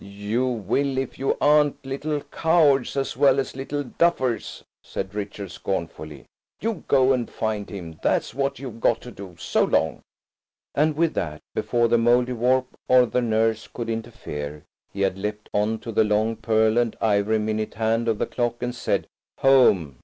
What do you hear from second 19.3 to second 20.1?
"Home!"